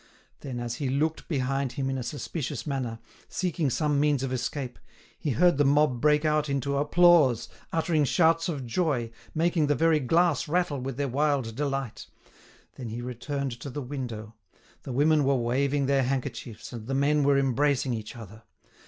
Then, 0.39 0.59
as 0.59 0.77
he 0.77 0.89
looked 0.89 1.27
behind 1.27 1.73
him 1.73 1.87
in 1.87 1.95
a 1.99 2.01
suspicious 2.01 2.65
manner, 2.65 2.97
seeking 3.29 3.69
some 3.69 3.99
means 3.99 4.23
of 4.23 4.33
escape, 4.33 4.79
he 5.19 5.29
heard 5.29 5.59
the 5.59 5.63
mob 5.63 6.01
break 6.01 6.25
out 6.25 6.49
into 6.49 6.75
applause, 6.75 7.47
uttering 7.71 8.03
shouts 8.05 8.49
of 8.49 8.65
joy, 8.65 9.11
making 9.35 9.67
the 9.67 9.75
very 9.75 9.99
glass 9.99 10.47
rattle 10.47 10.79
with 10.81 10.97
their 10.97 11.07
wild 11.07 11.55
delight. 11.55 12.07
Then 12.77 12.89
he 12.89 13.03
returned 13.03 13.51
to 13.59 13.69
the 13.69 13.83
window; 13.83 14.33
the 14.81 14.91
women 14.91 15.23
were 15.23 15.35
waving 15.35 15.85
their 15.85 16.01
handkerchiefs, 16.01 16.73
and 16.73 16.87
the 16.87 16.95
men 16.95 17.21
were 17.21 17.37
embracing 17.37 17.93
each 17.93 18.15
other. 18.15 18.41